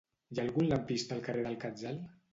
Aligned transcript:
Hi 0.35 0.39
ha 0.39 0.41
algun 0.45 0.69
lampista 0.71 1.15
al 1.19 1.23
carrer 1.29 1.47
del 1.49 1.61
Quetzal? 1.67 2.05